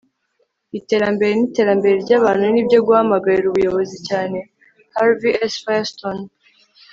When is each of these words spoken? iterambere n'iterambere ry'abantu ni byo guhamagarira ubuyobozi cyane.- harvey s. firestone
iterambere 0.79 1.31
n'iterambere 1.35 1.95
ry'abantu 2.03 2.43
ni 2.49 2.63
byo 2.67 2.79
guhamagarira 2.85 3.47
ubuyobozi 3.49 3.97
cyane.- 4.07 4.37
harvey 4.95 5.33
s. 5.51 5.55
firestone 5.63 6.23